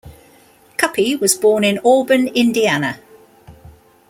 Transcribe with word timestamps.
Cuppy 0.77 1.19
was 1.19 1.35
born 1.35 1.63
in 1.63 1.77
Auburn, 1.85 2.27
Indiana. 2.29 2.99